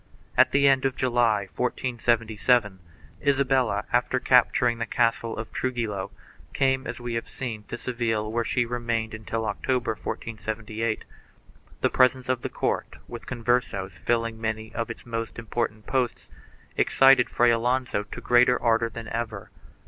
At 0.35 0.49
the 0.49 0.67
end 0.67 0.83
of 0.83 0.95
July, 0.95 1.41
1477, 1.41 2.79
Isabella, 3.23 3.85
after 3.93 4.19
capturing 4.19 4.79
the 4.79 4.87
castle 4.87 5.37
of 5.37 5.51
Tru 5.51 5.71
gillo, 5.71 6.09
came, 6.53 6.87
as 6.87 6.99
we 6.99 7.13
have 7.13 7.29
seen, 7.29 7.65
to 7.65 7.77
Seville 7.77 8.31
where 8.31 8.43
she 8.43 8.65
remained 8.65 9.13
until 9.13 9.45
October, 9.45 9.91
1478. 9.91 11.03
1 11.05 11.75
The 11.81 11.89
presence 11.91 12.29
of 12.29 12.41
the 12.41 12.49
court, 12.49 12.95
with 13.07 13.27
Conversos 13.27 14.01
rilling 14.09 14.41
many 14.41 14.73
of 14.73 14.89
its 14.89 15.05
most 15.05 15.37
important 15.37 15.85
posts, 15.85 16.29
excited 16.75 17.29
Fray 17.29 17.51
Alonso 17.51 18.01
to 18.01 18.21
greater 18.21 18.59
ardor 18.59 18.89
than 18.89 19.07
ever. 19.09 19.51